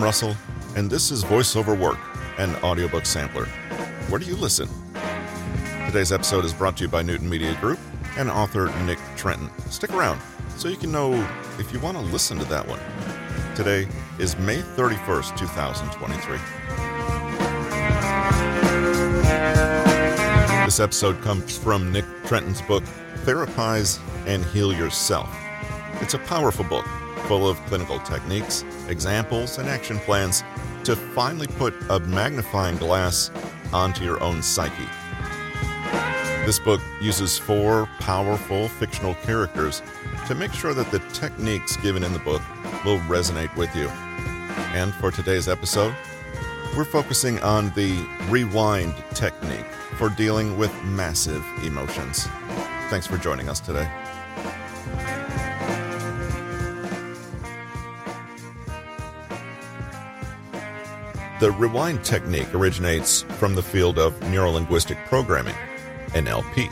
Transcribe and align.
Russell, 0.00 0.34
and 0.76 0.90
this 0.90 1.10
is 1.10 1.24
VoiceOver 1.24 1.78
Work, 1.78 1.98
an 2.38 2.54
audiobook 2.64 3.04
sampler. 3.04 3.44
Where 4.08 4.18
do 4.18 4.26
you 4.26 4.36
listen? 4.36 4.68
Today's 5.86 6.12
episode 6.12 6.44
is 6.44 6.54
brought 6.54 6.76
to 6.78 6.84
you 6.84 6.88
by 6.88 7.02
Newton 7.02 7.28
Media 7.28 7.54
Group 7.60 7.78
and 8.16 8.30
author 8.30 8.72
Nick 8.84 8.98
Trenton. 9.16 9.50
Stick 9.70 9.92
around 9.92 10.20
so 10.56 10.68
you 10.68 10.76
can 10.76 10.90
know 10.92 11.12
if 11.58 11.72
you 11.72 11.80
want 11.80 11.96
to 11.96 12.02
listen 12.04 12.38
to 12.38 12.44
that 12.46 12.66
one. 12.66 12.80
Today 13.54 13.88
is 14.18 14.38
May 14.38 14.58
31st, 14.58 15.36
2023. 15.36 16.38
This 20.64 20.80
episode 20.80 21.20
comes 21.22 21.58
from 21.58 21.92
Nick 21.92 22.04
Trenton's 22.24 22.62
book, 22.62 22.84
Therapize 23.24 24.00
and 24.26 24.44
Heal 24.46 24.72
Yourself. 24.72 25.28
It's 26.00 26.14
a 26.14 26.18
powerful 26.18 26.64
book 26.64 26.86
full 27.26 27.48
of 27.48 27.58
clinical 27.66 28.00
techniques, 28.00 28.64
examples, 28.88 29.58
and 29.58 29.68
action 29.68 29.98
plans 30.00 30.42
to 30.84 30.96
finally 30.96 31.46
put 31.46 31.74
a 31.90 32.00
magnifying 32.00 32.76
glass 32.78 33.30
onto 33.72 34.02
your 34.02 34.20
own 34.22 34.42
psyche. 34.42 34.88
This 36.46 36.58
book 36.58 36.80
uses 37.00 37.38
four 37.38 37.88
powerful 38.00 38.68
fictional 38.68 39.14
characters 39.16 39.82
to 40.26 40.34
make 40.34 40.52
sure 40.52 40.74
that 40.74 40.90
the 40.90 40.98
techniques 41.12 41.76
given 41.76 42.02
in 42.02 42.12
the 42.12 42.18
book 42.18 42.42
will 42.84 42.98
resonate 43.00 43.54
with 43.56 43.74
you. 43.76 43.88
And 44.74 44.94
for 44.94 45.10
today's 45.10 45.48
episode, 45.48 45.94
we're 46.76 46.84
focusing 46.84 47.38
on 47.40 47.70
the 47.74 48.04
rewind 48.28 48.94
technique 49.14 49.66
for 49.98 50.08
dealing 50.08 50.56
with 50.56 50.72
massive 50.82 51.44
emotions. 51.62 52.26
Thanks 52.88 53.06
for 53.06 53.18
joining 53.18 53.48
us 53.48 53.60
today. 53.60 53.88
The 61.40 61.52
rewind 61.52 62.04
technique 62.04 62.54
originates 62.54 63.22
from 63.22 63.54
the 63.54 63.62
field 63.62 63.98
of 63.98 64.12
neurolinguistic 64.20 65.02
programming, 65.06 65.54
NLP. 66.08 66.70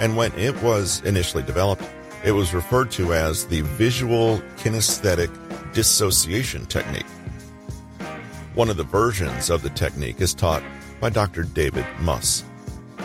And 0.00 0.16
when 0.16 0.32
it 0.38 0.56
was 0.62 1.02
initially 1.02 1.42
developed, 1.42 1.84
it 2.24 2.32
was 2.32 2.54
referred 2.54 2.90
to 2.92 3.12
as 3.12 3.44
the 3.44 3.60
visual 3.60 4.38
kinesthetic 4.56 5.28
dissociation 5.74 6.64
technique. 6.64 7.04
One 8.54 8.70
of 8.70 8.78
the 8.78 8.84
versions 8.84 9.50
of 9.50 9.60
the 9.60 9.68
technique 9.68 10.22
is 10.22 10.32
taught 10.32 10.62
by 10.98 11.10
Dr. 11.10 11.42
David 11.42 11.84
Muss. 12.00 12.40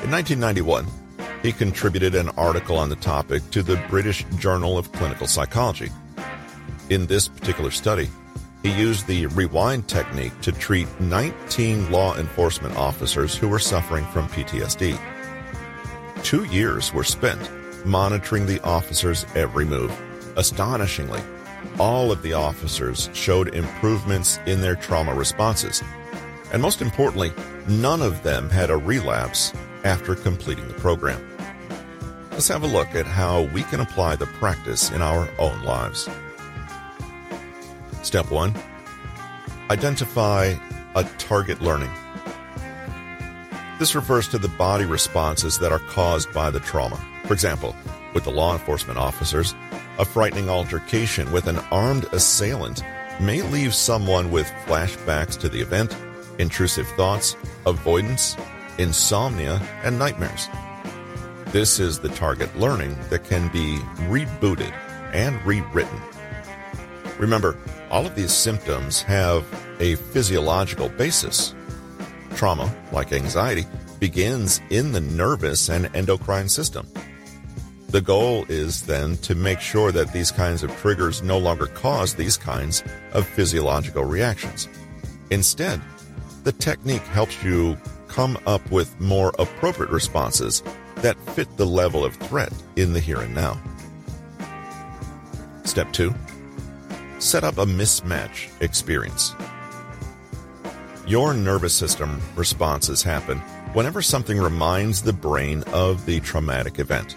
In 0.02 0.12
1991, 0.12 0.88
he 1.44 1.52
contributed 1.52 2.16
an 2.16 2.30
article 2.38 2.78
on 2.78 2.88
the 2.88 2.96
topic 2.96 3.44
to 3.52 3.62
the 3.62 3.76
British 3.90 4.24
Journal 4.38 4.78
of 4.78 4.94
Clinical 4.94 5.28
Psychology. 5.28 5.90
In 6.90 7.06
this 7.08 7.28
particular 7.28 7.72
study, 7.72 8.08
he 8.66 8.72
used 8.72 9.06
the 9.06 9.28
rewind 9.28 9.88
technique 9.88 10.34
to 10.42 10.52
treat 10.52 10.88
19 11.00 11.92
law 11.92 12.18
enforcement 12.18 12.76
officers 12.76 13.36
who 13.36 13.48
were 13.48 13.60
suffering 13.60 14.04
from 14.06 14.28
PTSD. 14.30 15.00
Two 16.24 16.46
years 16.46 16.92
were 16.92 17.04
spent 17.04 17.52
monitoring 17.86 18.48
the 18.48 18.60
officers' 18.64 19.28
every 19.36 19.66
move. 19.66 19.96
Astonishingly, 20.36 21.22
all 21.78 22.12
of 22.12 22.24
the 22.24 22.34
officers 22.34 23.08
showed 23.14 23.54
improvements 23.54 24.40
in 24.48 24.62
their 24.62 24.76
trauma 24.76 25.14
responses. 25.14 25.84
And 26.52 26.60
most 26.60 26.82
importantly, 26.82 27.34
none 27.68 28.02
of 28.02 28.24
them 28.24 28.50
had 28.50 28.72
a 28.72 28.78
relapse 28.78 29.54
after 29.84 30.16
completing 30.16 30.68
the 30.68 30.74
program. 30.74 31.24
Let's 32.32 32.48
have 32.48 32.64
a 32.64 32.68
look 32.68 32.96
at 32.96 33.06
how 33.06 33.44
we 33.54 33.62
can 33.62 33.82
apply 33.82 34.16
the 34.16 34.26
practice 34.26 34.90
in 34.90 35.04
our 35.04 35.30
own 35.38 35.62
lives. 35.62 36.10
Step 38.06 38.30
1 38.30 38.54
Identify 39.72 40.54
a 40.94 41.04
target 41.18 41.60
learning. 41.60 41.90
This 43.80 43.96
refers 43.96 44.28
to 44.28 44.38
the 44.38 44.48
body 44.48 44.86
responses 44.86 45.58
that 45.58 45.72
are 45.72 45.80
caused 45.80 46.32
by 46.32 46.52
the 46.52 46.60
trauma. 46.60 47.04
For 47.26 47.34
example, 47.34 47.76
with 48.14 48.24
the 48.24 48.32
law 48.32 48.54
enforcement 48.54 49.00
officers, 49.00 49.56
a 49.98 50.06
frightening 50.06 50.50
altercation 50.50 51.32
with 51.32 51.48
an 51.48 51.58
armed 51.72 52.06
assailant 52.12 52.84
may 53.20 53.42
leave 53.42 53.74
someone 53.74 54.30
with 54.30 54.46
flashbacks 54.68 55.36
to 55.40 55.50
the 55.50 55.60
event, 55.60 55.98
intrusive 56.38 56.88
thoughts, 56.90 57.36
avoidance, 57.66 58.38
insomnia, 58.78 59.60
and 59.84 59.98
nightmares. 59.98 60.48
This 61.48 61.80
is 61.80 61.98
the 61.98 62.10
target 62.10 62.56
learning 62.56 63.00
that 63.10 63.24
can 63.24 63.52
be 63.52 63.80
rebooted 64.08 64.72
and 65.12 65.44
rewritten. 65.44 66.00
Remember, 67.18 67.58
all 67.90 68.06
of 68.06 68.16
these 68.16 68.34
symptoms 68.34 69.02
have 69.04 69.46
a 69.80 69.96
physiological 69.96 70.90
basis. 70.90 71.56
Trauma, 72.36 72.74
like 72.92 73.14
anxiety, 73.14 73.66
begins 74.00 74.62
in 74.70 74.92
the 74.92 75.02
nervous 75.02 75.70
and 75.70 75.90
endocrine 75.96 76.50
system. 76.50 76.88
The 77.90 78.02
goal 78.02 78.46
is 78.50 78.82
then 78.82 79.16
to 79.18 79.36
make 79.36 79.62
sure 79.62 79.92
that 79.92 80.12
these 80.12 80.32
kinds 80.32 80.64
of 80.64 80.76
triggers 80.78 81.22
no 81.22 81.38
longer 81.38 81.68
cause 81.68 82.14
these 82.14 82.36
kinds 82.36 82.84
of 83.14 83.26
physiological 83.26 84.04
reactions. 84.04 84.68
Instead, 85.30 85.82
the 86.44 86.52
technique 86.52 87.04
helps 87.04 87.42
you 87.44 87.78
come 88.08 88.38
up 88.46 88.70
with 88.70 89.00
more 89.00 89.34
appropriate 89.40 89.92
responses 89.92 90.62
that 90.98 91.18
fit 91.32 91.56
the 91.58 91.66
level 91.66 92.04
of 92.04 92.16
threat 92.16 92.52
in 92.76 92.94
the 92.94 93.00
here 93.00 93.22
and 93.22 93.34
now. 93.34 93.60
Step 95.64 95.92
2 95.94 96.14
set 97.26 97.44
up 97.44 97.58
a 97.58 97.66
mismatch 97.66 98.50
experience. 98.62 99.34
Your 101.08 101.34
nervous 101.34 101.74
system 101.74 102.22
responses 102.36 103.02
happen 103.02 103.40
whenever 103.74 104.02
something 104.02 104.38
reminds 104.38 105.02
the 105.02 105.14
brain 105.14 105.64
of 105.74 106.06
the 106.06 106.20
traumatic 106.20 106.78
event. 106.78 107.16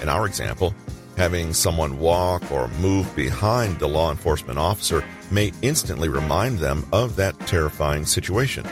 In 0.00 0.08
our 0.08 0.26
example, 0.26 0.74
having 1.18 1.52
someone 1.52 1.98
walk 1.98 2.50
or 2.50 2.68
move 2.80 3.14
behind 3.14 3.78
the 3.78 3.86
law 3.86 4.10
enforcement 4.10 4.58
officer 4.58 5.04
may 5.30 5.52
instantly 5.60 6.08
remind 6.08 6.58
them 6.58 6.86
of 6.90 7.14
that 7.16 7.38
terrifying 7.40 8.06
situation. 8.06 8.66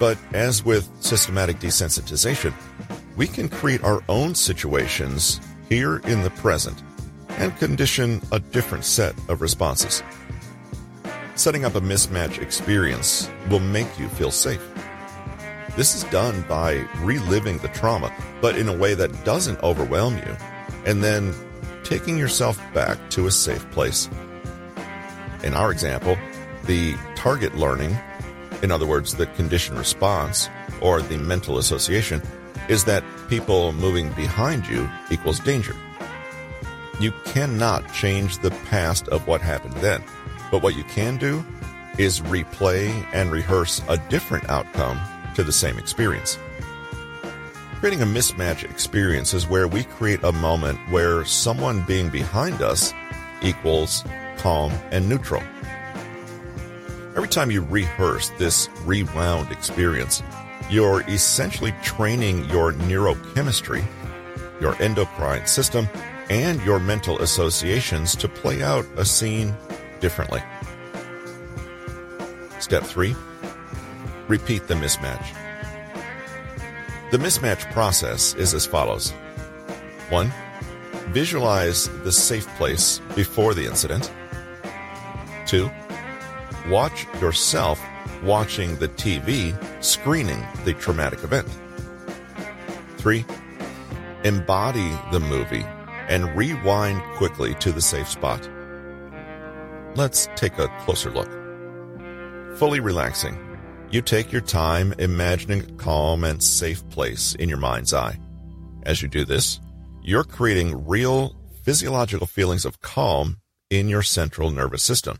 But 0.00 0.16
as 0.32 0.64
with 0.64 0.90
systematic 1.00 1.60
desensitization, 1.60 2.54
we 3.14 3.26
can 3.26 3.48
create 3.50 3.84
our 3.84 4.02
own 4.08 4.34
situations 4.34 5.40
here 5.68 5.98
in 5.98 6.22
the 6.22 6.30
present 6.30 6.82
and 7.38 7.56
condition 7.58 8.20
a 8.32 8.40
different 8.40 8.84
set 8.84 9.14
of 9.28 9.40
responses. 9.40 10.02
Setting 11.34 11.64
up 11.64 11.74
a 11.74 11.80
mismatch 11.80 12.40
experience 12.40 13.30
will 13.50 13.60
make 13.60 13.98
you 13.98 14.08
feel 14.08 14.30
safe. 14.30 14.62
This 15.76 15.94
is 15.94 16.04
done 16.04 16.42
by 16.48 16.86
reliving 17.00 17.58
the 17.58 17.68
trauma, 17.68 18.10
but 18.40 18.56
in 18.56 18.68
a 18.68 18.76
way 18.76 18.94
that 18.94 19.24
doesn't 19.24 19.62
overwhelm 19.62 20.16
you, 20.16 20.36
and 20.86 21.04
then 21.04 21.34
taking 21.84 22.16
yourself 22.16 22.58
back 22.72 22.98
to 23.10 23.26
a 23.26 23.30
safe 23.30 23.70
place. 23.70 24.08
In 25.42 25.52
our 25.52 25.70
example, 25.70 26.16
the 26.64 26.94
target 27.14 27.54
learning, 27.54 27.96
in 28.62 28.72
other 28.72 28.86
words, 28.86 29.14
the 29.14 29.26
conditioned 29.26 29.78
response, 29.78 30.48
or 30.80 31.02
the 31.02 31.18
mental 31.18 31.58
association, 31.58 32.22
is 32.68 32.84
that 32.84 33.04
people 33.28 33.72
moving 33.72 34.10
behind 34.12 34.66
you 34.66 34.88
equals 35.10 35.38
danger. 35.40 35.76
Cannot 37.36 37.92
change 37.92 38.38
the 38.38 38.50
past 38.70 39.08
of 39.08 39.26
what 39.26 39.42
happened 39.42 39.74
then. 39.74 40.02
But 40.50 40.62
what 40.62 40.74
you 40.74 40.84
can 40.84 41.18
do 41.18 41.44
is 41.98 42.22
replay 42.22 42.88
and 43.12 43.30
rehearse 43.30 43.82
a 43.90 43.98
different 44.08 44.48
outcome 44.48 44.98
to 45.34 45.44
the 45.44 45.52
same 45.52 45.76
experience. 45.76 46.38
Creating 47.74 48.00
a 48.00 48.06
mismatch 48.06 48.64
experience 48.64 49.34
is 49.34 49.46
where 49.46 49.68
we 49.68 49.84
create 49.84 50.24
a 50.24 50.32
moment 50.32 50.78
where 50.88 51.26
someone 51.26 51.82
being 51.82 52.08
behind 52.08 52.62
us 52.62 52.94
equals 53.42 54.02
calm 54.38 54.72
and 54.90 55.06
neutral. 55.06 55.42
Every 57.16 57.28
time 57.28 57.50
you 57.50 57.60
rehearse 57.60 58.30
this 58.38 58.70
rewound 58.86 59.52
experience, 59.52 60.22
you're 60.70 61.02
essentially 61.02 61.74
training 61.82 62.46
your 62.46 62.72
neurochemistry, 62.72 63.84
your 64.58 64.74
endocrine 64.80 65.46
system, 65.46 65.86
and 66.28 66.62
your 66.62 66.78
mental 66.78 67.20
associations 67.20 68.16
to 68.16 68.28
play 68.28 68.62
out 68.62 68.84
a 68.96 69.04
scene 69.04 69.56
differently. 70.00 70.42
Step 72.58 72.82
3 72.84 73.14
Repeat 74.28 74.66
the 74.66 74.74
mismatch. 74.74 75.24
The 77.12 77.18
mismatch 77.18 77.70
process 77.72 78.34
is 78.34 78.54
as 78.54 78.66
follows 78.66 79.12
1. 80.10 80.32
Visualize 81.10 81.88
the 82.02 82.10
safe 82.10 82.48
place 82.56 83.00
before 83.14 83.54
the 83.54 83.64
incident. 83.64 84.10
2. 85.46 85.70
Watch 86.68 87.06
yourself 87.20 87.80
watching 88.24 88.74
the 88.76 88.88
TV 88.88 89.54
screening 89.82 90.44
the 90.64 90.74
traumatic 90.74 91.22
event. 91.22 91.48
3. 92.98 93.24
Embody 94.24 94.90
the 95.12 95.20
movie 95.20 95.64
and 96.08 96.36
rewind 96.36 97.02
quickly 97.14 97.54
to 97.56 97.72
the 97.72 97.80
safe 97.80 98.08
spot. 98.08 98.48
let's 99.96 100.28
take 100.36 100.58
a 100.58 100.68
closer 100.80 101.10
look. 101.10 101.30
Fully 102.58 102.80
relaxing, 102.80 103.38
you 103.90 104.02
take 104.02 104.30
your 104.30 104.42
time 104.42 104.92
imagining 104.98 105.60
a 105.60 105.72
calm 105.74 106.24
and 106.24 106.42
safe 106.42 106.86
place 106.90 107.34
in 107.36 107.48
your 107.48 107.58
mind's 107.58 107.94
eye. 107.94 108.18
As 108.82 109.00
you 109.00 109.08
do 109.08 109.24
this, 109.24 109.58
you're 110.02 110.24
creating 110.24 110.86
real 110.86 111.34
physiological 111.62 112.26
feelings 112.26 112.64
of 112.64 112.80
calm 112.80 113.38
in 113.70 113.88
your 113.88 114.02
central 114.02 114.50
nervous 114.50 114.82
system. 114.82 115.18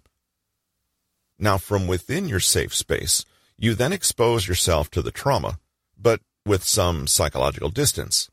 Now, 1.39 1.59
from 1.59 1.87
within 1.87 2.29
your 2.29 2.41
safe 2.41 2.75
space, 2.75 3.25
you 3.59 3.75
then 3.75 3.93
expose 3.93 4.47
yourself 4.47 4.91
to 4.91 5.03
the 5.03 5.11
trauma, 5.11 5.59
but 5.99 6.21
with 6.47 6.63
some 6.63 7.07
psychological 7.07 7.71
distance. 7.71 8.31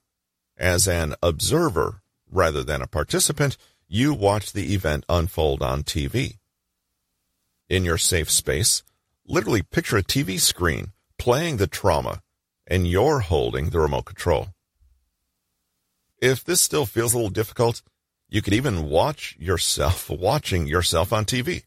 As 0.58 0.88
an 0.88 1.16
observer 1.24 2.03
rather 2.34 2.64
than 2.64 2.82
a 2.82 2.88
participant, 2.88 3.58
you 3.88 4.14
watch 4.14 4.52
the 4.52 4.74
event 4.74 5.06
unfold 5.08 5.62
on 5.62 5.84
TV. 5.84 6.38
In 7.70 7.86
your 7.86 7.98
safe 7.98 8.30
space, 8.30 8.84
literally 9.26 9.62
picture 9.62 9.98
a 9.98 10.04
TV 10.04 10.40
screen 10.40 10.92
playing 11.18 11.58
the 11.58 11.68
trauma 11.68 12.22
and 12.68 12.88
you're 12.88 13.20
holding 13.20 13.70
the 13.70 13.80
remote 13.80 14.06
control. 14.06 14.50
If 16.22 16.44
this 16.44 16.62
still 16.62 16.86
feels 16.86 17.14
a 17.14 17.18
little 17.18 17.30
difficult, 17.30 17.82
you 18.30 18.42
could 18.42 18.54
even 18.54 18.90
watch 18.90 19.36
yourself 19.40 20.10
watching 20.10 20.68
yourself 20.68 21.14
on 21.14 21.26
TV. 21.26 21.64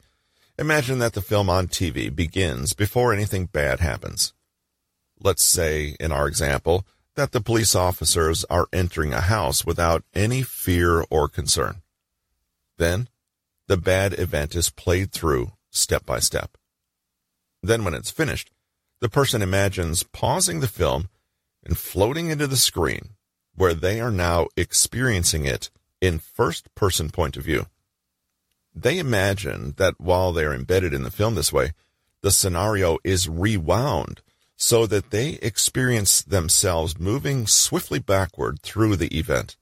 Imagine 0.58 0.98
that 0.98 1.12
the 1.12 1.20
film 1.20 1.50
on 1.50 1.68
TV 1.68 2.14
begins 2.14 2.72
before 2.72 3.12
anything 3.12 3.46
bad 3.46 3.80
happens. 3.80 4.32
Let's 5.20 5.44
say, 5.44 5.96
in 6.00 6.12
our 6.12 6.26
example, 6.26 6.86
that 7.16 7.32
the 7.32 7.40
police 7.40 7.74
officers 7.74 8.44
are 8.44 8.68
entering 8.72 9.12
a 9.12 9.22
house 9.22 9.64
without 9.64 10.04
any 10.14 10.42
fear 10.42 11.04
or 11.10 11.28
concern. 11.28 11.82
Then, 12.78 13.08
the 13.68 13.76
bad 13.76 14.18
event 14.18 14.54
is 14.54 14.70
played 14.70 15.12
through 15.12 15.52
step 15.70 16.06
by 16.06 16.20
step. 16.20 16.56
Then, 17.62 17.84
when 17.84 17.94
it's 17.94 18.10
finished, 18.10 18.50
the 19.00 19.08
person 19.08 19.42
imagines 19.42 20.02
pausing 20.02 20.60
the 20.60 20.68
film 20.68 21.08
and 21.64 21.76
floating 21.76 22.30
into 22.30 22.46
the 22.46 22.56
screen 22.56 23.10
where 23.54 23.74
they 23.74 24.00
are 24.00 24.10
now 24.10 24.46
experiencing 24.56 25.46
it 25.46 25.70
in 26.00 26.18
first 26.18 26.72
person 26.74 27.10
point 27.10 27.36
of 27.36 27.44
view. 27.44 27.66
They 28.74 28.98
imagine 28.98 29.74
that 29.78 29.98
while 29.98 30.32
they're 30.32 30.52
embedded 30.52 30.92
in 30.92 31.02
the 31.02 31.10
film 31.10 31.34
this 31.34 31.52
way, 31.52 31.72
the 32.20 32.30
scenario 32.30 32.98
is 33.02 33.28
rewound 33.28 34.20
so 34.56 34.86
that 34.86 35.10
they 35.10 35.34
experience 35.42 36.22
themselves 36.22 36.98
moving 36.98 37.46
swiftly 37.46 37.98
backward 37.98 38.60
through 38.62 38.96
the 38.96 39.16
event. 39.16 39.56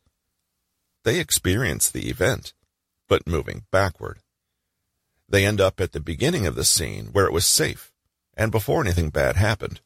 They 1.02 1.18
experience 1.18 1.90
the 1.90 2.08
event, 2.08 2.54
but 3.08 3.26
moving 3.26 3.64
backward. 3.70 4.20
They 5.28 5.44
end 5.44 5.60
up 5.60 5.80
at 5.80 5.92
the 5.92 6.00
beginning 6.00 6.46
of 6.46 6.54
the 6.54 6.64
scene 6.64 7.06
where 7.06 7.26
it 7.26 7.32
was 7.32 7.44
safe 7.44 7.92
and 8.36 8.52
before 8.52 8.82
anything 8.82 9.10
bad 9.10 9.36
happened. 9.36 9.80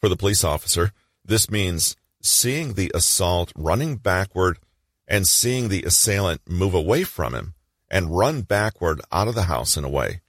For 0.00 0.08
the 0.08 0.16
police 0.16 0.44
officer, 0.44 0.92
this 1.24 1.50
means 1.50 1.96
seeing 2.20 2.74
the 2.74 2.90
assault 2.94 3.52
running 3.56 3.96
backward 3.96 4.58
and 5.06 5.26
seeing 5.26 5.68
the 5.68 5.84
assailant 5.84 6.40
move 6.48 6.74
away 6.74 7.04
from 7.04 7.34
him 7.34 7.54
and 7.90 8.16
run 8.16 8.42
backward 8.42 9.00
out 9.10 9.28
of 9.28 9.34
the 9.34 9.44
house 9.44 9.76
and 9.76 9.86
away. 9.86 10.20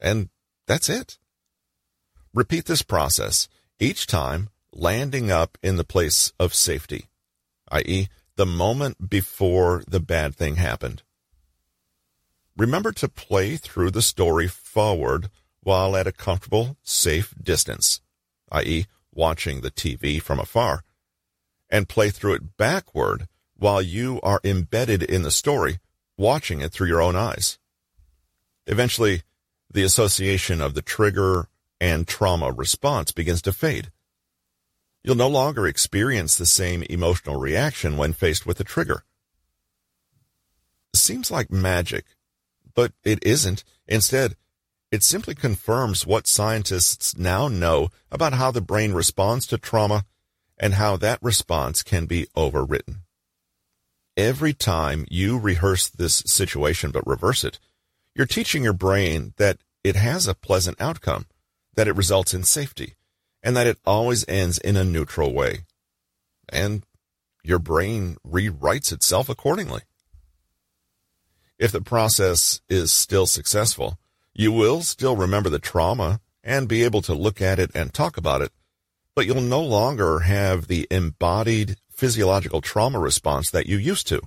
And 0.00 0.28
that's 0.66 0.88
it. 0.88 1.18
Repeat 2.32 2.66
this 2.66 2.82
process, 2.82 3.48
each 3.80 4.06
time 4.06 4.50
landing 4.72 5.32
up 5.32 5.58
in 5.62 5.76
the 5.76 5.84
place 5.84 6.32
of 6.38 6.54
safety, 6.54 7.06
i.e., 7.72 8.08
the 8.36 8.46
moment 8.46 9.10
before 9.10 9.82
the 9.88 9.98
bad 9.98 10.36
thing 10.36 10.56
happened. 10.56 11.02
Remember 12.56 12.92
to 12.92 13.08
play 13.08 13.56
through 13.56 13.90
the 13.90 14.02
story 14.02 14.46
forward 14.46 15.28
while 15.62 15.96
at 15.96 16.06
a 16.06 16.12
comfortable, 16.12 16.76
safe 16.82 17.34
distance, 17.42 18.00
i.e., 18.52 18.86
watching 19.12 19.60
the 19.60 19.70
TV 19.70 20.22
from 20.22 20.38
afar, 20.38 20.84
and 21.68 21.88
play 21.88 22.10
through 22.10 22.34
it 22.34 22.56
backward 22.56 23.26
while 23.56 23.82
you 23.82 24.20
are 24.22 24.40
embedded 24.44 25.02
in 25.02 25.22
the 25.22 25.30
story, 25.32 25.80
watching 26.16 26.60
it 26.60 26.70
through 26.70 26.88
your 26.88 27.02
own 27.02 27.16
eyes. 27.16 27.58
Eventually, 28.66 29.22
the 29.68 29.82
association 29.82 30.60
of 30.60 30.74
the 30.74 30.82
trigger 30.82 31.48
and 31.80 32.06
trauma 32.06 32.52
response 32.52 33.12
begins 33.12 33.42
to 33.42 33.52
fade. 33.52 33.90
You'll 35.02 35.16
no 35.16 35.28
longer 35.28 35.66
experience 35.66 36.36
the 36.36 36.46
same 36.46 36.82
emotional 36.84 37.36
reaction 37.36 37.96
when 37.96 38.12
faced 38.12 38.44
with 38.44 38.60
a 38.60 38.64
trigger. 38.64 39.04
Seems 40.94 41.30
like 41.30 41.50
magic, 41.50 42.04
but 42.74 42.92
it 43.02 43.18
isn't. 43.22 43.64
Instead, 43.86 44.36
it 44.90 45.02
simply 45.02 45.34
confirms 45.34 46.06
what 46.06 46.26
scientists 46.26 47.16
now 47.16 47.48
know 47.48 47.90
about 48.10 48.34
how 48.34 48.50
the 48.50 48.60
brain 48.60 48.92
responds 48.92 49.46
to 49.46 49.58
trauma 49.58 50.04
and 50.58 50.74
how 50.74 50.96
that 50.96 51.22
response 51.22 51.82
can 51.82 52.06
be 52.06 52.26
overwritten. 52.36 52.98
Every 54.16 54.52
time 54.52 55.06
you 55.08 55.38
rehearse 55.38 55.88
this 55.88 56.16
situation 56.26 56.90
but 56.90 57.06
reverse 57.06 57.44
it, 57.44 57.58
you're 58.14 58.26
teaching 58.26 58.64
your 58.64 58.72
brain 58.72 59.32
that 59.36 59.58
it 59.82 59.96
has 59.96 60.26
a 60.26 60.34
pleasant 60.34 60.78
outcome, 60.80 61.26
that 61.80 61.88
it 61.88 61.96
results 61.96 62.34
in 62.34 62.44
safety, 62.44 62.92
and 63.42 63.56
that 63.56 63.66
it 63.66 63.78
always 63.86 64.22
ends 64.28 64.58
in 64.58 64.76
a 64.76 64.84
neutral 64.84 65.32
way. 65.32 65.60
And 66.50 66.84
your 67.42 67.58
brain 67.58 68.18
rewrites 68.22 68.92
itself 68.92 69.30
accordingly. 69.30 69.80
If 71.58 71.72
the 71.72 71.80
process 71.80 72.60
is 72.68 72.92
still 72.92 73.26
successful, 73.26 73.98
you 74.34 74.52
will 74.52 74.82
still 74.82 75.16
remember 75.16 75.48
the 75.48 75.58
trauma 75.58 76.20
and 76.44 76.68
be 76.68 76.84
able 76.84 77.00
to 77.00 77.14
look 77.14 77.40
at 77.40 77.58
it 77.58 77.70
and 77.74 77.94
talk 77.94 78.18
about 78.18 78.42
it, 78.42 78.52
but 79.14 79.24
you'll 79.24 79.40
no 79.40 79.62
longer 79.62 80.18
have 80.18 80.66
the 80.66 80.86
embodied 80.90 81.78
physiological 81.90 82.60
trauma 82.60 82.98
response 82.98 83.50
that 83.50 83.68
you 83.68 83.78
used 83.78 84.06
to, 84.08 84.20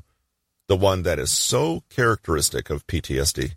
the 0.68 0.76
one 0.76 1.04
that 1.04 1.20
is 1.20 1.30
so 1.30 1.84
characteristic 1.92 2.72
of 2.72 2.88
PTSD. 2.88 3.54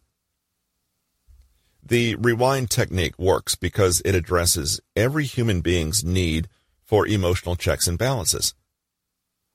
The 1.88 2.17
rewind 2.17 2.69
technique 2.69 3.17
works 3.17 3.55
because 3.55 4.03
it 4.05 4.17
addresses 4.17 4.81
every 4.97 5.25
human 5.25 5.61
being's 5.61 6.03
need 6.03 6.49
for 6.85 7.06
emotional 7.06 7.55
checks 7.55 7.87
and 7.87 7.97
balances. 7.97 8.55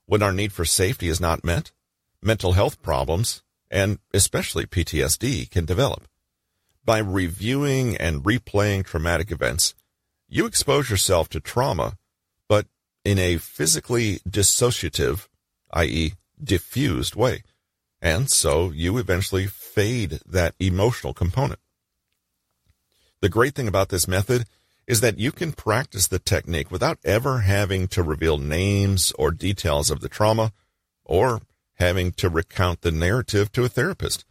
When 0.05 0.23
our 0.23 0.31
need 0.31 0.53
for 0.53 0.63
safety 0.63 1.09
is 1.09 1.19
not 1.19 1.43
met, 1.43 1.73
mental 2.21 2.53
health 2.53 2.81
problems, 2.81 3.43
and 3.69 3.99
especially 4.13 4.65
PTSD, 4.65 5.49
can 5.49 5.65
develop. 5.65 6.07
By 6.85 6.99
reviewing 6.99 7.97
and 7.97 8.23
replaying 8.23 8.85
traumatic 8.85 9.29
events, 9.29 9.75
you 10.29 10.45
expose 10.45 10.89
yourself 10.89 11.27
to 11.29 11.41
trauma 11.41 11.97
but 12.47 12.65
in 13.03 13.19
a 13.19 13.39
physically 13.39 14.19
dissociative, 14.19 15.27
i.e., 15.73 16.13
diffused 16.41 17.13
way. 17.13 17.43
And 18.01 18.29
so 18.29 18.71
you 18.71 18.97
eventually 18.97 19.47
fade 19.47 20.21
that 20.25 20.55
emotional 20.59 21.13
component. 21.13 21.59
The 23.21 23.29
great 23.29 23.53
thing 23.53 23.67
about 23.67 23.89
this 23.89 24.07
method 24.07 24.45
is 24.87 25.01
that 25.01 25.19
you 25.19 25.31
can 25.31 25.53
practice 25.53 26.07
the 26.07 26.19
technique 26.19 26.71
without 26.71 26.97
ever 27.03 27.41
having 27.41 27.87
to 27.89 28.01
reveal 28.01 28.37
names 28.39 29.13
or 29.17 29.31
details 29.31 29.91
of 29.91 30.01
the 30.01 30.09
trauma 30.09 30.51
or 31.05 31.41
having 31.75 32.11
to 32.13 32.29
recount 32.29 32.81
the 32.81 32.91
narrative 32.91 33.51
to 33.51 33.63
a 33.63 33.69
therapist. 33.69 34.25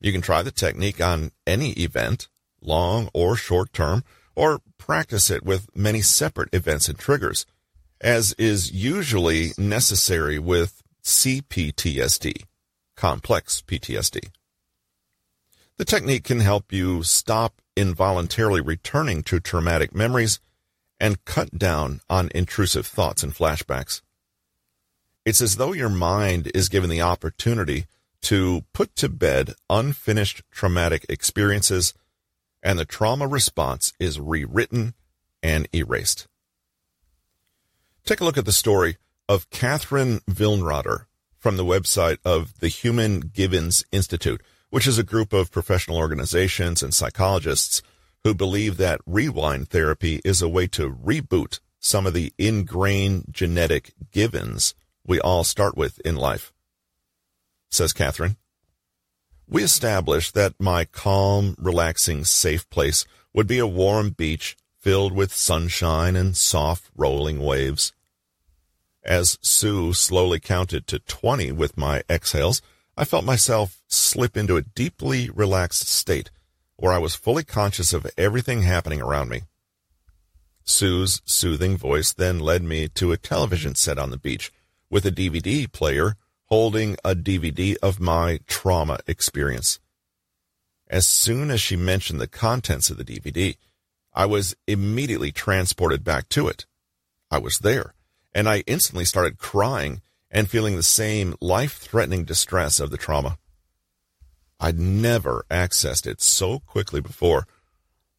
You 0.00 0.10
can 0.10 0.22
try 0.22 0.42
the 0.42 0.50
technique 0.50 1.02
on 1.02 1.32
any 1.46 1.72
event, 1.72 2.28
long 2.62 3.10
or 3.12 3.36
short 3.36 3.74
term, 3.74 4.04
or 4.34 4.60
practice 4.78 5.30
it 5.30 5.44
with 5.44 5.68
many 5.76 6.00
separate 6.00 6.54
events 6.54 6.88
and 6.88 6.98
triggers, 6.98 7.44
as 8.00 8.32
is 8.34 8.72
usually 8.72 9.50
necessary 9.58 10.38
with 10.38 10.82
CPTSD, 11.02 12.44
complex 12.96 13.62
PTSD. 13.66 14.30
The 15.80 15.86
technique 15.86 16.24
can 16.24 16.40
help 16.40 16.74
you 16.74 17.02
stop 17.02 17.62
involuntarily 17.74 18.60
returning 18.60 19.22
to 19.22 19.40
traumatic 19.40 19.94
memories 19.94 20.38
and 21.00 21.24
cut 21.24 21.58
down 21.58 22.02
on 22.10 22.28
intrusive 22.34 22.86
thoughts 22.86 23.22
and 23.22 23.34
flashbacks. 23.34 24.02
It's 25.24 25.40
as 25.40 25.56
though 25.56 25.72
your 25.72 25.88
mind 25.88 26.50
is 26.54 26.68
given 26.68 26.90
the 26.90 27.00
opportunity 27.00 27.86
to 28.24 28.66
put 28.74 28.94
to 28.96 29.08
bed 29.08 29.54
unfinished 29.70 30.42
traumatic 30.50 31.06
experiences 31.08 31.94
and 32.62 32.78
the 32.78 32.84
trauma 32.84 33.26
response 33.26 33.94
is 33.98 34.20
rewritten 34.20 34.92
and 35.42 35.66
erased. 35.74 36.26
Take 38.04 38.20
a 38.20 38.24
look 38.24 38.36
at 38.36 38.44
the 38.44 38.52
story 38.52 38.98
of 39.30 39.48
Katherine 39.48 40.20
Vilnrotter 40.30 41.06
from 41.38 41.56
the 41.56 41.64
website 41.64 42.18
of 42.22 42.60
the 42.60 42.68
Human 42.68 43.20
Givens 43.20 43.82
Institute, 43.90 44.42
which 44.70 44.86
is 44.86 44.98
a 44.98 45.04
group 45.04 45.32
of 45.32 45.50
professional 45.50 45.98
organizations 45.98 46.82
and 46.82 46.94
psychologists 46.94 47.82
who 48.24 48.34
believe 48.34 48.76
that 48.76 49.00
rewind 49.06 49.68
therapy 49.68 50.20
is 50.24 50.40
a 50.40 50.48
way 50.48 50.66
to 50.66 50.90
reboot 50.90 51.60
some 51.78 52.06
of 52.06 52.14
the 52.14 52.32
ingrained 52.38 53.24
genetic 53.30 53.92
givens 54.12 54.74
we 55.06 55.20
all 55.20 55.44
start 55.44 55.76
with 55.76 55.98
in 56.00 56.14
life. 56.16 56.52
Says 57.70 57.92
Katherine. 57.92 58.36
We 59.48 59.64
established 59.64 60.34
that 60.34 60.54
my 60.60 60.84
calm, 60.84 61.56
relaxing, 61.58 62.24
safe 62.24 62.68
place 62.70 63.04
would 63.34 63.48
be 63.48 63.58
a 63.58 63.66
warm 63.66 64.10
beach 64.10 64.56
filled 64.78 65.12
with 65.12 65.34
sunshine 65.34 66.14
and 66.14 66.36
soft 66.36 66.90
rolling 66.96 67.42
waves. 67.42 67.92
As 69.02 69.38
Sue 69.40 69.92
slowly 69.92 70.38
counted 70.38 70.86
to 70.86 71.00
20 71.00 71.52
with 71.52 71.76
my 71.76 72.02
exhales, 72.08 72.62
I 73.00 73.06
felt 73.06 73.24
myself 73.24 73.80
slip 73.88 74.36
into 74.36 74.58
a 74.58 74.62
deeply 74.62 75.30
relaxed 75.30 75.88
state 75.88 76.30
where 76.76 76.92
I 76.92 76.98
was 76.98 77.14
fully 77.14 77.44
conscious 77.44 77.94
of 77.94 78.06
everything 78.18 78.60
happening 78.60 79.00
around 79.00 79.30
me. 79.30 79.44
Sue's 80.64 81.22
soothing 81.24 81.78
voice 81.78 82.12
then 82.12 82.38
led 82.40 82.62
me 82.62 82.88
to 82.88 83.10
a 83.10 83.16
television 83.16 83.74
set 83.74 83.98
on 83.98 84.10
the 84.10 84.18
beach 84.18 84.52
with 84.90 85.06
a 85.06 85.10
DVD 85.10 85.72
player 85.72 86.16
holding 86.50 86.98
a 87.02 87.14
DVD 87.14 87.74
of 87.82 88.00
my 88.00 88.38
trauma 88.46 88.98
experience. 89.06 89.80
As 90.86 91.06
soon 91.06 91.50
as 91.50 91.62
she 91.62 91.76
mentioned 91.76 92.20
the 92.20 92.28
contents 92.28 92.90
of 92.90 92.98
the 92.98 93.04
DVD, 93.04 93.56
I 94.12 94.26
was 94.26 94.54
immediately 94.66 95.32
transported 95.32 96.04
back 96.04 96.28
to 96.30 96.48
it. 96.48 96.66
I 97.30 97.38
was 97.38 97.60
there, 97.60 97.94
and 98.34 98.46
I 98.46 98.62
instantly 98.66 99.06
started 99.06 99.38
crying 99.38 100.02
and 100.30 100.48
feeling 100.48 100.76
the 100.76 100.82
same 100.82 101.34
life-threatening 101.40 102.24
distress 102.24 102.80
of 102.80 102.90
the 102.90 102.96
trauma. 102.96 103.38
I'd 104.60 104.78
never 104.78 105.44
accessed 105.50 106.06
it 106.06 106.20
so 106.20 106.58
quickly 106.58 107.00
before. 107.00 107.46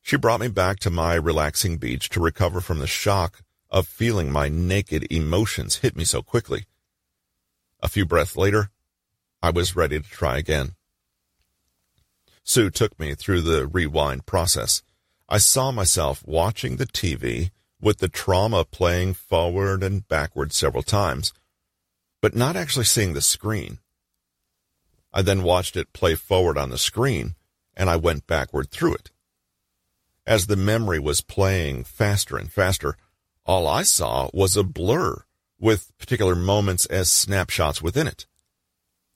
She 0.01 0.17
brought 0.17 0.39
me 0.39 0.47
back 0.47 0.79
to 0.79 0.89
my 0.89 1.13
relaxing 1.13 1.77
beach 1.77 2.09
to 2.09 2.19
recover 2.19 2.59
from 2.59 2.79
the 2.79 2.87
shock 2.87 3.43
of 3.69 3.87
feeling 3.87 4.31
my 4.31 4.49
naked 4.49 5.11
emotions 5.11 5.77
hit 5.77 5.95
me 5.95 6.03
so 6.03 6.21
quickly. 6.21 6.65
A 7.81 7.87
few 7.87 8.05
breaths 8.05 8.35
later, 8.35 8.69
I 9.41 9.51
was 9.51 9.75
ready 9.75 9.99
to 9.99 10.09
try 10.09 10.37
again. 10.37 10.75
Sue 12.43 12.69
took 12.69 12.99
me 12.99 13.15
through 13.15 13.41
the 13.41 13.67
rewind 13.67 14.25
process. 14.25 14.81
I 15.29 15.37
saw 15.37 15.71
myself 15.71 16.23
watching 16.25 16.75
the 16.75 16.87
TV 16.87 17.51
with 17.79 17.99
the 17.99 18.09
trauma 18.09 18.65
playing 18.65 19.13
forward 19.13 19.83
and 19.83 20.07
backward 20.07 20.53
several 20.53 20.83
times, 20.83 21.33
but 22.21 22.35
not 22.35 22.55
actually 22.55 22.85
seeing 22.85 23.13
the 23.13 23.21
screen. 23.21 23.79
I 25.13 25.21
then 25.21 25.43
watched 25.43 25.75
it 25.75 25.91
play 25.93 26.15
forward 26.15 26.57
on 26.57 26.69
the 26.69 26.77
screen, 26.77 27.35
and 27.75 27.89
I 27.89 27.95
went 27.97 28.27
backward 28.27 28.69
through 28.69 28.95
it. 28.95 29.11
As 30.25 30.47
the 30.47 30.55
memory 30.55 30.99
was 30.99 31.21
playing 31.21 31.83
faster 31.83 32.37
and 32.37 32.51
faster, 32.51 32.95
all 33.45 33.67
I 33.67 33.83
saw 33.83 34.29
was 34.33 34.55
a 34.55 34.63
blur 34.63 35.23
with 35.59 35.91
particular 35.97 36.35
moments 36.35 36.85
as 36.85 37.11
snapshots 37.11 37.81
within 37.81 38.07
it. 38.07 38.27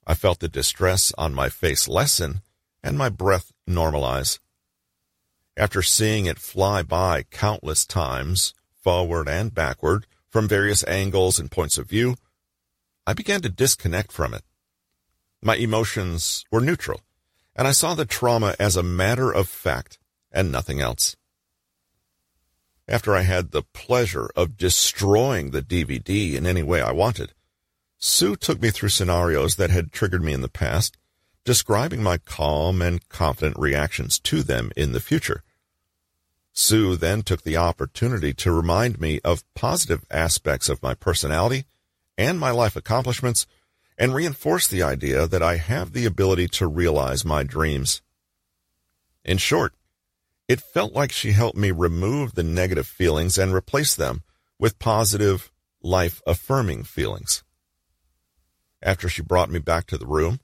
I 0.05 0.13
felt 0.13 0.39
the 0.39 0.47
distress 0.47 1.13
on 1.17 1.33
my 1.33 1.49
face 1.49 1.87
lessen 1.87 2.41
and 2.83 2.97
my 2.97 3.09
breath 3.09 3.51
normalize. 3.67 4.39
After 5.57 5.81
seeing 5.81 6.25
it 6.25 6.37
fly 6.37 6.83
by 6.83 7.23
countless 7.23 7.85
times, 7.85 8.53
forward 8.83 9.27
and 9.27 9.53
backward, 9.53 10.05
from 10.29 10.47
various 10.47 10.83
angles 10.85 11.39
and 11.39 11.49
points 11.49 11.77
of 11.77 11.87
view, 11.87 12.17
I 13.07 13.13
began 13.13 13.41
to 13.41 13.49
disconnect 13.49 14.11
from 14.11 14.33
it. 14.33 14.43
My 15.41 15.55
emotions 15.55 16.43
were 16.51 16.61
neutral, 16.61 17.01
and 17.55 17.67
I 17.67 17.71
saw 17.71 17.93
the 17.93 18.05
trauma 18.05 18.55
as 18.59 18.75
a 18.75 18.83
matter 18.83 19.31
of 19.31 19.47
fact 19.47 19.99
and 20.31 20.51
nothing 20.51 20.81
else. 20.81 21.15
After 22.87 23.15
I 23.15 23.21
had 23.21 23.51
the 23.51 23.63
pleasure 23.63 24.29
of 24.35 24.57
destroying 24.57 25.51
the 25.51 25.61
DVD 25.61 26.33
in 26.33 26.45
any 26.45 26.63
way 26.63 26.81
I 26.81 26.91
wanted, 26.91 27.33
Sue 27.97 28.35
took 28.35 28.61
me 28.61 28.71
through 28.71 28.89
scenarios 28.89 29.55
that 29.55 29.69
had 29.69 29.91
triggered 29.91 30.23
me 30.23 30.33
in 30.33 30.41
the 30.41 30.49
past, 30.49 30.97
describing 31.43 32.01
my 32.01 32.17
calm 32.17 32.81
and 32.81 33.07
confident 33.09 33.57
reactions 33.57 34.19
to 34.19 34.43
them 34.43 34.71
in 34.75 34.91
the 34.91 34.99
future. 34.99 35.43
Sue 36.53 36.95
then 36.95 37.21
took 37.21 37.43
the 37.43 37.57
opportunity 37.57 38.33
to 38.33 38.51
remind 38.51 38.99
me 38.99 39.19
of 39.23 39.43
positive 39.53 40.05
aspects 40.09 40.69
of 40.69 40.81
my 40.81 40.93
personality 40.93 41.65
and 42.17 42.39
my 42.39 42.51
life 42.51 42.75
accomplishments 42.75 43.45
and 43.97 44.13
reinforce 44.13 44.67
the 44.67 44.83
idea 44.83 45.27
that 45.27 45.41
I 45.41 45.57
have 45.57 45.93
the 45.93 46.05
ability 46.05 46.47
to 46.49 46.67
realize 46.67 47.23
my 47.23 47.43
dreams. 47.43 48.01
In 49.23 49.37
short, 49.37 49.73
it 50.47 50.61
felt 50.61 50.93
like 50.93 51.11
she 51.11 51.31
helped 51.31 51.57
me 51.57 51.71
remove 51.71 52.35
the 52.35 52.43
negative 52.43 52.87
feelings 52.87 53.37
and 53.37 53.53
replace 53.53 53.95
them 53.95 54.23
with 54.59 54.79
positive, 54.79 55.51
life 55.81 56.21
affirming 56.27 56.83
feelings. 56.83 57.43
After 58.81 59.09
she 59.09 59.21
brought 59.21 59.49
me 59.49 59.59
back 59.59 59.87
to 59.87 59.97
the 59.97 60.05
room, 60.05 60.39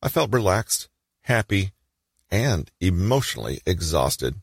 I 0.00 0.08
felt 0.08 0.32
relaxed, 0.32 0.88
happy, 1.22 1.72
and 2.30 2.70
emotionally 2.80 3.60
exhausted. 3.66 4.36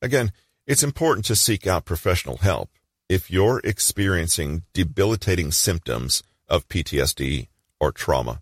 Again, 0.00 0.32
it's 0.66 0.82
important 0.82 1.24
to 1.26 1.36
seek 1.36 1.66
out 1.66 1.84
professional 1.84 2.38
help 2.38 2.70
if 3.12 3.30
you're 3.30 3.60
experiencing 3.62 4.62
debilitating 4.72 5.52
symptoms 5.52 6.22
of 6.48 6.66
PTSD 6.68 7.46
or 7.78 7.92
trauma. 7.92 8.40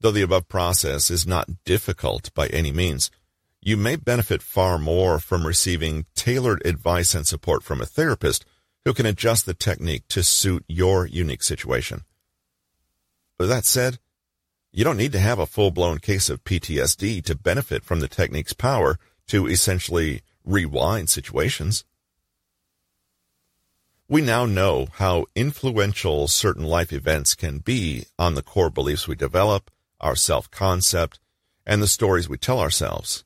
Though 0.00 0.10
the 0.10 0.22
above 0.22 0.48
process 0.48 1.10
is 1.10 1.26
not 1.26 1.50
difficult 1.66 2.32
by 2.32 2.46
any 2.46 2.72
means, 2.72 3.10
you 3.60 3.76
may 3.76 3.96
benefit 3.96 4.40
far 4.40 4.78
more 4.78 5.18
from 5.18 5.46
receiving 5.46 6.06
tailored 6.14 6.62
advice 6.64 7.14
and 7.14 7.26
support 7.26 7.62
from 7.62 7.82
a 7.82 7.92
therapist 7.98 8.46
who 8.86 8.94
can 8.94 9.04
adjust 9.04 9.44
the 9.44 9.52
technique 9.52 10.08
to 10.08 10.22
suit 10.22 10.64
your 10.66 11.04
unique 11.04 11.42
situation. 11.42 12.04
With 13.38 13.50
that 13.50 13.66
said, 13.66 13.98
you 14.72 14.82
don't 14.82 14.96
need 14.96 15.12
to 15.12 15.20
have 15.20 15.38
a 15.38 15.44
full-blown 15.44 15.98
case 15.98 16.30
of 16.30 16.44
PTSD 16.44 17.22
to 17.22 17.34
benefit 17.34 17.84
from 17.84 18.00
the 18.00 18.08
technique's 18.08 18.54
power 18.54 18.98
to 19.26 19.46
essentially 19.46 20.22
rewind 20.42 21.10
situations. 21.10 21.84
We 24.10 24.22
now 24.22 24.44
know 24.44 24.88
how 24.94 25.26
influential 25.36 26.26
certain 26.26 26.64
life 26.64 26.92
events 26.92 27.36
can 27.36 27.58
be 27.58 28.06
on 28.18 28.34
the 28.34 28.42
core 28.42 28.68
beliefs 28.68 29.06
we 29.06 29.14
develop 29.14 29.70
our 30.00 30.16
self-concept, 30.16 31.20
and 31.64 31.80
the 31.80 31.86
stories 31.86 32.28
we 32.28 32.36
tell 32.36 32.58
ourselves. 32.58 33.24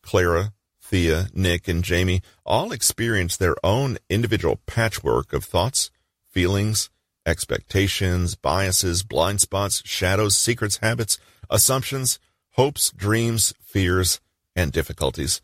Clara, 0.00 0.52
Thea, 0.80 1.26
Nick, 1.34 1.66
and 1.66 1.82
Jamie 1.82 2.22
all 2.46 2.70
experience 2.70 3.36
their 3.36 3.56
own 3.64 3.98
individual 4.08 4.60
patchwork 4.64 5.32
of 5.32 5.44
thoughts, 5.44 5.90
feelings, 6.28 6.88
expectations, 7.26 8.36
biases, 8.36 9.02
blind 9.02 9.40
spots, 9.40 9.82
shadows, 9.84 10.36
secrets, 10.36 10.76
habits, 10.76 11.18
assumptions, 11.50 12.20
hopes, 12.50 12.92
dreams, 12.92 13.54
fears, 13.60 14.20
and 14.54 14.70
difficulties. 14.70 15.40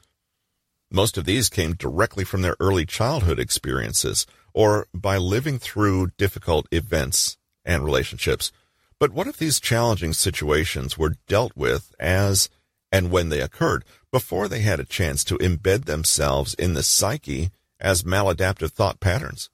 Most 0.90 1.18
of 1.18 1.24
these 1.24 1.48
came 1.48 1.74
directly 1.74 2.24
from 2.24 2.42
their 2.42 2.56
early 2.60 2.86
childhood 2.86 3.38
experiences 3.38 4.26
or 4.54 4.86
by 4.94 5.16
living 5.16 5.58
through 5.58 6.12
difficult 6.16 6.66
events 6.70 7.36
and 7.64 7.84
relationships 7.84 8.52
but 8.98 9.12
what 9.12 9.26
if 9.26 9.36
these 9.36 9.60
challenging 9.60 10.14
situations 10.14 10.96
were 10.96 11.16
dealt 11.28 11.54
with 11.54 11.94
as 12.00 12.48
and 12.90 13.10
when 13.10 13.28
they 13.28 13.40
occurred, 13.40 13.84
before 14.10 14.48
they 14.48 14.60
had 14.60 14.80
a 14.80 14.84
chance 14.84 15.22
to 15.24 15.36
embed 15.38 15.84
themselves 15.84 16.54
in 16.54 16.72
the 16.72 16.82
psyche 16.82 17.50
as 17.78 18.04
maladaptive 18.04 18.70
thought 18.70 19.00
patterns? 19.00 19.50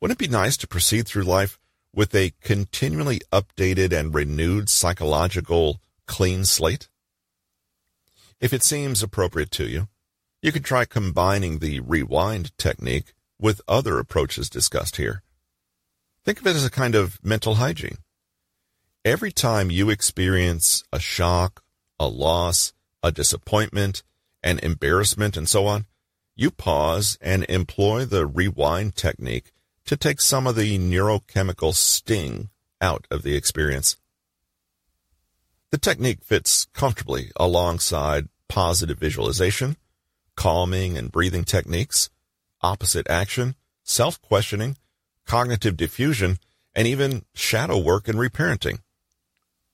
Wouldn't 0.00 0.20
it 0.20 0.26
be 0.26 0.30
nice 0.30 0.56
to 0.58 0.68
proceed 0.68 1.06
through 1.06 1.22
life 1.22 1.58
with 1.94 2.14
a 2.14 2.32
continually 2.42 3.20
updated 3.32 3.98
and 3.98 4.14
renewed 4.14 4.68
psychological 4.68 5.80
clean 6.06 6.44
slate? 6.44 6.88
If 8.40 8.52
it 8.52 8.62
seems 8.62 9.02
appropriate 9.02 9.50
to 9.52 9.66
you, 9.66 9.88
you 10.42 10.52
could 10.52 10.64
try 10.64 10.84
combining 10.84 11.58
the 11.58 11.80
rewind 11.80 12.56
technique 12.58 13.12
with 13.38 13.60
other 13.68 13.98
approaches 13.98 14.50
discussed 14.50 14.96
here. 14.96 15.22
Think 16.24 16.40
of 16.40 16.46
it 16.46 16.56
as 16.56 16.64
a 16.64 16.70
kind 16.70 16.94
of 16.94 17.18
mental 17.24 17.54
hygiene 17.56 17.98
every 19.04 19.32
time 19.32 19.70
you 19.70 19.90
experience 19.90 20.84
a 20.92 21.00
shock, 21.00 21.62
a 21.98 22.06
loss, 22.06 22.72
a 23.02 23.10
disappointment, 23.10 24.02
an 24.42 24.58
embarrassment, 24.60 25.36
and 25.36 25.48
so 25.48 25.66
on, 25.66 25.86
you 26.36 26.50
pause 26.50 27.18
and 27.20 27.44
employ 27.48 28.04
the 28.04 28.26
rewind 28.26 28.94
technique 28.94 29.52
to 29.86 29.96
take 29.96 30.20
some 30.20 30.46
of 30.46 30.56
the 30.56 30.78
neurochemical 30.78 31.74
sting 31.74 32.50
out 32.80 33.06
of 33.10 33.22
the 33.22 33.34
experience. 33.34 33.96
The 35.70 35.78
technique 35.78 36.24
fits 36.24 36.66
comfortably 36.72 37.30
alongside 37.36 38.28
positive 38.48 38.98
visualization, 38.98 39.76
calming 40.40 40.96
and 40.96 41.12
breathing 41.12 41.44
techniques, 41.44 42.08
opposite 42.62 43.06
action, 43.10 43.54
self-questioning, 43.82 44.74
cognitive 45.26 45.76
diffusion, 45.76 46.38
and 46.74 46.88
even 46.88 47.26
shadow 47.34 47.76
work 47.76 48.08
and 48.08 48.18
reparenting. 48.18 48.78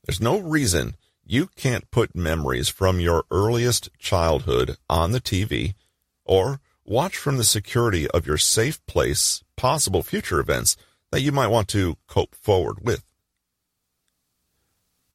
There's 0.05 0.21
no 0.21 0.41
reason 0.41 0.97
you 1.25 1.51
can't 1.55 1.89
put 1.93 2.17
memories 2.17 2.69
from 2.69 2.99
your 2.99 3.23
earliest 3.31 3.91
childhood 4.01 4.77
on 4.91 5.13
the 5.13 5.21
TV 5.21 5.75
or 6.25 6.59
watch 6.85 7.17
from 7.17 7.37
the 7.37 7.45
security 7.45 8.11
of 8.11 8.27
your 8.27 8.37
safe 8.37 8.85
place 8.87 9.45
possible 9.57 10.03
future 10.03 10.41
events 10.41 10.77
that 11.13 11.21
you 11.21 11.31
might 11.31 11.47
want 11.47 11.69
to 11.69 11.97
cope 12.09 12.35
forward 12.35 12.79
with. 12.83 13.05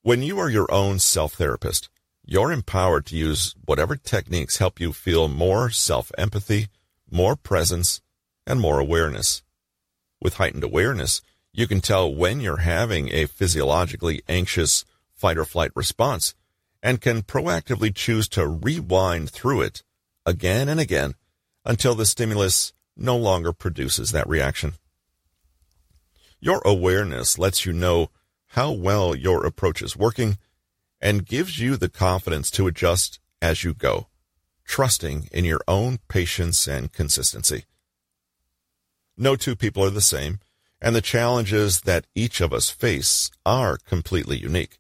When 0.01 0.24
you 0.24 0.39
are 0.39 0.50
your 0.50 0.72
own 0.72 1.00
self 1.00 1.34
therapist, 1.34 1.89
you're 2.25 2.51
empowered 2.51 3.06
to 3.08 3.16
use 3.16 3.56
whatever 3.66 3.96
techniques 3.96 4.58
help 4.58 4.80
you 4.80 4.94
feel 4.94 5.28
more 5.28 5.70
self 5.70 6.12
empathy, 6.18 6.68
more 7.10 7.36
presence, 7.36 8.01
and 8.46 8.60
more 8.60 8.80
awareness. 8.80 9.44
With 10.22 10.36
heightened 10.36 10.63
awareness, 10.63 11.22
you 11.51 11.68
can 11.68 11.82
tell 11.82 12.13
when 12.13 12.40
you're 12.40 12.58
having 12.58 13.10
a 13.10 13.25
physiologically 13.25 14.22
anxious 14.30 14.86
fight 15.13 15.38
or 15.38 15.46
flight 15.46 15.72
response 15.75 16.34
and 16.82 17.01
can 17.01 17.22
proactively 17.22 17.94
choose 17.94 18.28
to 18.30 18.48
rewind 18.48 19.30
through 19.30 19.62
it 19.62 19.84
again 20.25 20.70
and 20.70 20.80
again 20.80 21.16
until 21.66 21.96
the 21.96 22.06
stimulus 22.06 22.74
no 22.96 23.18
longer 23.18 23.54
produces 23.54 24.12
that 24.12 24.28
reaction. 24.28 24.74
Your 26.40 26.62
awareness 26.66 27.38
lets 27.38 27.66
you 27.66 27.74
know 27.74 28.10
how 28.48 28.72
well 28.72 29.16
your 29.16 29.46
approach 29.46 29.82
is 29.82 29.96
working 29.96 30.38
and 31.01 31.25
gives 31.25 31.60
you 31.60 31.75
the 31.75 31.89
confidence 31.89 32.51
to 32.51 32.67
adjust 32.67 33.20
as 33.41 33.63
you 33.63 33.74
go, 33.74 34.08
trusting 34.65 35.27
in 35.31 35.43
your 35.43 35.62
own 35.67 35.98
patience 36.08 36.67
and 36.67 36.93
consistency. 36.93 37.65
No 39.17 39.36
two 39.36 39.55
people 39.55 39.84
are 39.84 39.89
the 39.89 40.01
same, 40.01 40.39
and 40.81 40.96
the 40.96 41.01
challenges 41.01 41.81
that 41.81 42.08
each 42.15 42.41
of 42.41 42.53
us 42.53 42.70
face 42.70 43.31
are 43.46 43.77
completely 43.77 44.38
unique. 44.38 44.79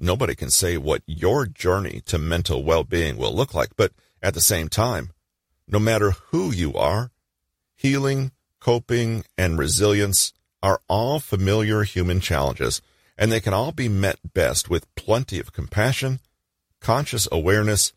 Nobody 0.00 0.34
can 0.34 0.50
say 0.50 0.76
what 0.76 1.02
your 1.06 1.46
journey 1.46 2.00
to 2.06 2.18
mental 2.18 2.62
well-being 2.62 3.16
will 3.16 3.34
look 3.34 3.54
like, 3.54 3.70
but 3.76 3.92
at 4.22 4.34
the 4.34 4.40
same 4.40 4.68
time, 4.68 5.10
no 5.66 5.78
matter 5.78 6.12
who 6.30 6.52
you 6.52 6.74
are, 6.74 7.10
healing, 7.74 8.32
coping, 8.60 9.24
and 9.36 9.58
resilience 9.58 10.32
are 10.62 10.80
all 10.88 11.20
familiar 11.20 11.82
human 11.82 12.20
challenges, 12.20 12.80
and 13.18 13.32
they 13.32 13.40
can 13.40 13.52
all 13.52 13.72
be 13.72 13.88
met 13.88 14.32
best 14.32 14.70
with 14.70 14.94
plenty 14.94 15.40
of 15.40 15.52
compassion, 15.52 16.20
conscious 16.80 17.26
awareness, 17.32 17.92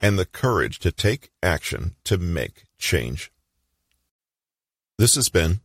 and 0.00 0.18
the 0.18 0.26
courage 0.26 0.78
to 0.78 0.92
take 0.92 1.30
action 1.42 1.96
to 2.04 2.18
make 2.18 2.64
change. 2.78 3.32
This 4.98 5.14
has 5.14 5.30
been 5.30 5.60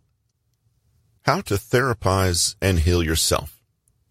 How 1.23 1.41
to 1.41 1.55
Therapize 1.55 2.55
and 2.61 2.79
Heal 2.79 3.03
Yourself 3.03 3.61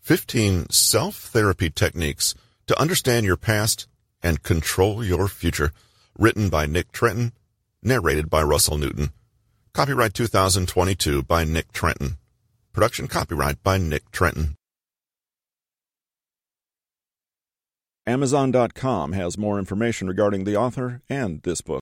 15 0.01 0.69
Self 0.71 1.17
Therapy 1.17 1.71
Techniques 1.71 2.35
to 2.67 2.79
Understand 2.79 3.25
Your 3.25 3.37
Past 3.37 3.87
and 4.23 4.43
Control 4.43 5.03
Your 5.03 5.27
Future, 5.27 5.73
written 6.19 6.51
by 6.51 6.67
Nick 6.67 6.93
Trenton, 6.93 7.33
narrated 7.83 8.29
by 8.29 8.43
Russell 8.43 8.77
Newton. 8.77 9.11
Copyright 9.73 10.13
2022 10.13 11.23
by 11.23 11.45
Nick 11.45 11.73
Trenton. 11.73 12.19
Production 12.73 13.09
copyright 13.09 13.63
by 13.63 13.79
Nick 13.79 14.11
Trenton. 14.11 14.57
Amazon.com 18.07 19.13
has 19.13 19.39
more 19.39 19.61
information 19.61 20.09
regarding 20.09 20.43
the 20.43 20.57
author 20.57 21.03
and 21.09 21.41
this 21.43 21.61
book. 21.61 21.81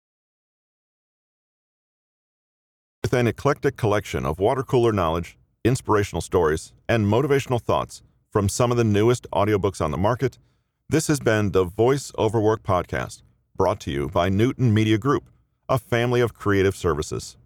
With 3.03 3.15
an 3.15 3.27
eclectic 3.27 3.79
collection 3.79 4.27
of 4.27 4.39
water 4.39 4.63
cooler 4.63 4.93
knowledge, 4.93 5.39
inspirational 5.65 6.21
stories, 6.21 6.75
and 6.87 7.07
motivational 7.07 7.61
thoughts 7.61 8.03
from 8.31 8.51
some 8.51 8.71
of 8.71 8.77
the 8.77 8.85
newest 8.85 9.27
audiobooks 9.33 9.83
on 9.83 9.93
the 9.93 9.97
market, 9.97 10.39
this 10.91 11.07
has 11.07 11.21
been 11.21 11.53
the 11.53 11.65
Voice 11.65 12.13
Over 12.19 12.39
Work 12.39 12.63
podcast, 12.63 13.23
brought 13.57 13.81
to 13.81 13.91
you 13.91 14.09
by 14.11 14.29
Newton 14.29 14.75
Media 14.75 14.99
Group, 14.99 15.31
a 15.71 15.79
family 15.79 16.21
of 16.21 16.35
creative 16.35 16.77
services. 16.77 17.39